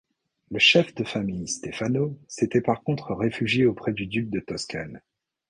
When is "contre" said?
2.81-3.13